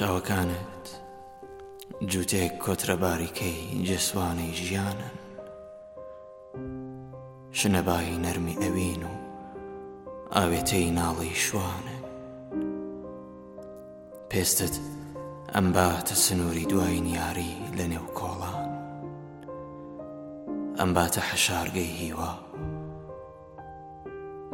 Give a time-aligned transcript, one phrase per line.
[0.00, 0.86] چاوەکانت
[2.10, 5.12] جووتێک کۆترە باریکەی جسوانی ژیانن
[7.58, 9.14] شنەبایی نەرمی ئەوین و
[10.36, 12.00] ئاوێتەی ناڵی شوانن
[14.30, 14.74] پێستت
[15.54, 18.62] ئەمباتە سنووری دوای نیاری لە نێو کۆڵان
[20.78, 22.32] ئەمباتە حەشارگەی هیوا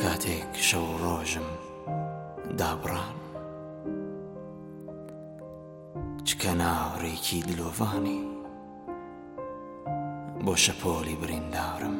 [0.00, 1.48] کاتێک شەو ڕۆژم
[2.60, 3.19] دابڕان
[6.30, 8.20] چکە ناوڕێکی دلۆڤانی
[10.44, 11.96] بۆ شەپۆلی بریندارم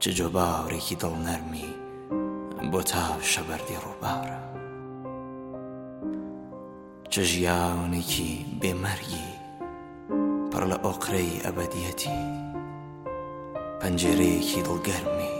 [0.00, 1.68] چ جۆ باوڕێکی دڵ نەرمی
[2.72, 4.40] بۆ تاو شەبەری ڕووبارە
[7.12, 9.28] چ ژیاونێکی بێمەرگی
[10.50, 12.20] پڕ لە ئۆقرەی ئەبەدیەتی
[13.80, 15.34] پەنجەرەیەکی دڵگەرمی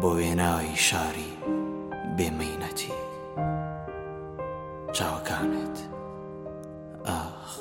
[0.00, 1.30] بۆ وێناوی شاری
[2.16, 2.92] بێمەینەتی
[4.98, 5.78] چاوەکانت
[7.06, 7.52] ئاخ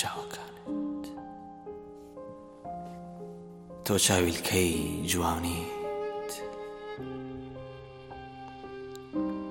[0.00, 1.04] چاوەکانت
[3.86, 4.76] تۆ چاویلکەی
[5.10, 6.32] جوانیت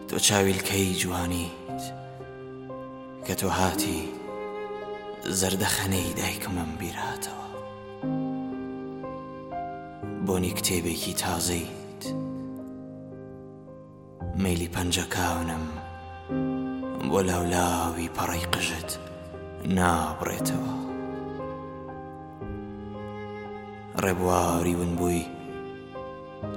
[0.09, 1.84] تۆ چاویلکەی جوانیت
[3.25, 4.02] کە تۆ هاتی
[5.40, 7.50] زەردەخەنەی دایکمم بیراتەوە
[10.25, 12.03] بۆنی کتێبێکی تازەیت
[14.44, 15.68] میلی پەنجەکانم
[17.13, 18.89] بۆ لاولاوی پەڕی قژت
[19.77, 20.73] نابڕێتەوە
[24.03, 25.23] ڕێبواری ون بووی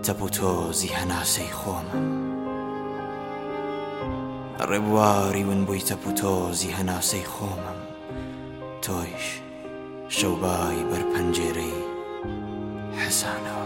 [0.05, 1.93] تەپو تۆزی هەناسەی خۆمە
[4.71, 7.79] ڕێبواری ون بووی تەپو تۆزی هەناسەی خۆمم
[8.85, 9.27] تۆیش
[10.17, 11.79] شەوبای بەر پەنجێرەی
[13.03, 13.61] حەسانەوە.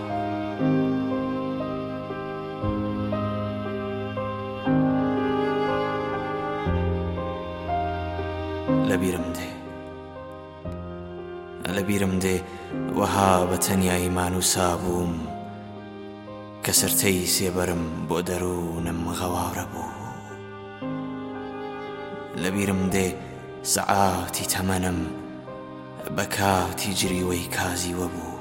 [8.95, 9.49] ئەلە بیرم دێ
[11.67, 12.37] ئەلە بیرم دێ
[12.99, 15.15] وەها بە تەنیاییمان و سابووم
[16.65, 20.01] کە سرتەی سێبەرم بۆ دەروونم غەواورە بوو
[22.43, 23.07] لە بیرم دێ
[23.75, 24.99] سەعاتی تەمەنم
[26.17, 28.39] بە کاتی جریوەی کازیوە بوو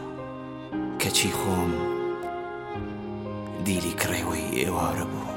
[1.01, 1.71] کەچی خۆم
[3.65, 5.32] دیلی کڕێوەی ئێوارە بوو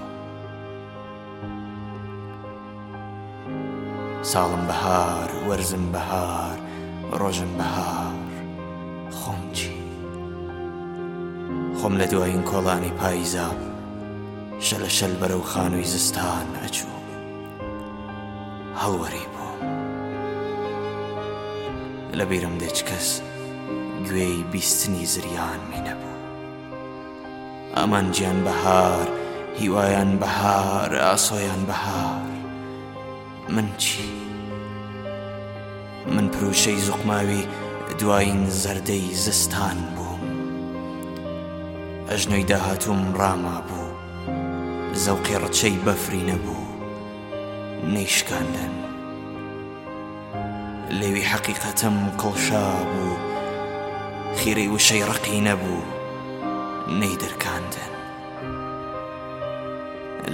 [4.33, 6.57] ساڵم بەهار وەرزم بەهار
[7.21, 8.31] ڕۆژم بەهار
[9.19, 9.73] خۆم چی
[11.81, 13.49] خۆم لە دوایین کۆڵانی پاییزا
[14.67, 17.07] شەلە شەل بەرەو خانووی زستان ئەچوو
[18.83, 19.61] هەڵوەری بووم
[22.19, 23.11] لە بیرم دێچ کەس
[24.09, 26.25] گوێی بیستنی زریان می نەبوو
[27.77, 29.07] ئەمان گیان بەهار
[29.61, 32.36] هیوایان بەهار ئاسۆیان بەهار
[33.49, 34.11] من چی
[36.07, 37.47] من پروشەی زوقماوی
[37.99, 40.21] دوایین زەردەی زستان بووم
[42.11, 43.97] ئەژنەی داهاتوم ڕاما بوو
[45.03, 46.67] زەوقی ڕچەی بەفری نەبوو
[47.95, 48.73] نەیشکاندن
[50.99, 53.17] لەوی حەقیقەتم کڵشا بوو
[54.39, 55.79] خیرەی وشەی ڕقی نەبوو
[57.01, 57.91] نەیدرکاندن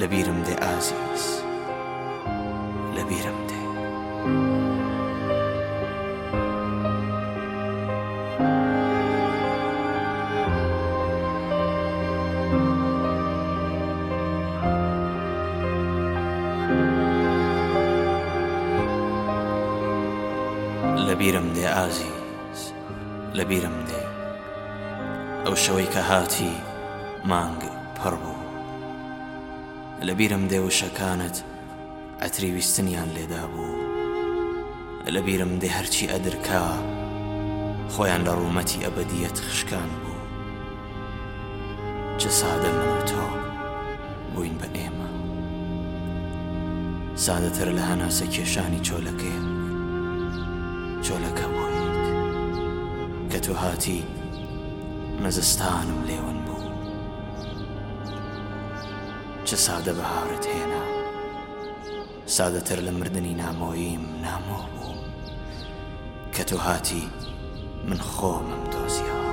[0.01, 1.42] لەبیرم دێ ئازیز.
[3.03, 3.63] لەبیرم دێ
[21.07, 22.63] لەبیرم دێ ئازیز
[23.37, 24.03] لەبیرم دێ
[25.45, 26.53] ئەو شەوەی کە هاتی
[27.31, 27.63] مانگ
[27.97, 28.41] پڕ بوو
[30.07, 31.37] لەبیرم دێ وشەکانت
[32.23, 33.83] ئەتریویستنیان لێدا بوو
[35.15, 36.63] لە بیرم دێ هەرچی ئەدرکا
[37.95, 40.21] خۆیان لە ڕوومەتی ئەبدیەت خشکان بوو
[42.21, 43.23] چه سادە من و تۆ
[44.35, 45.09] بووین بە ئێمە
[47.27, 49.41] سادەتر لە هەناسە کێشانی چۆلەکەی
[51.07, 52.05] چۆلەکە بوویت
[53.31, 54.01] کە تۆ هاتی
[55.23, 56.71] مەزستانم لێون بوو
[59.49, 60.92] چه سادە بەهارت هێنا
[62.31, 65.03] سادەتر لە مردنی نامۆییم نامۆ بوو
[66.35, 67.05] کە تۆ هاتی
[67.89, 69.33] من خۆمم دۆزیەوە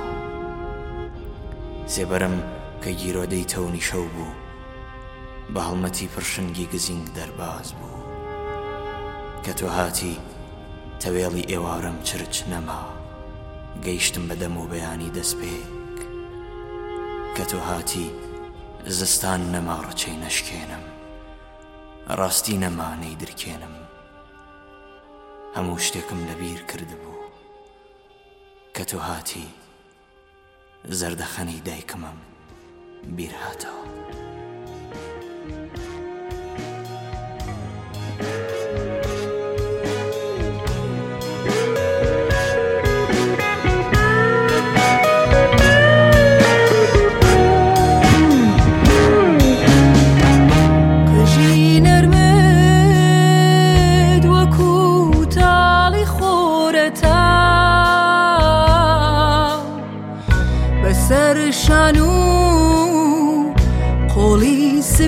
[1.92, 2.34] سێبەرم
[2.82, 4.34] کە گیرۆدەی تەونی شەو بوو
[5.54, 8.06] بە هەڵمەتی پرشنگی گزینگ دەرباز بوو
[9.44, 10.16] کە تۆ هاتی
[11.02, 12.82] تەوێڵی ئێوارم چرچ نەما
[13.84, 15.98] گەیشتم بەدەم و بەیانی دەستپێک
[17.36, 18.06] کە تۆ هاتی
[18.98, 20.84] زستان نەما ڕچەی نەشکێنم
[22.18, 23.74] ڕاستی نەمانەی درکێنم
[25.56, 27.24] هەموو شتێکم لەبیر کردبوو
[28.74, 29.48] کە تۆ هاتی
[30.98, 32.18] زەردەخەنی دایکمم
[33.16, 33.84] بیرهاتەوە.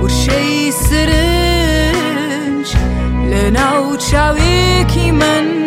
[0.02, 0.56] وشەی
[0.86, 2.66] سرنج
[3.30, 5.63] لە ناو چاوێکی من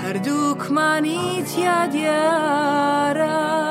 [0.00, 3.65] هەردووکمانی تیا دیارە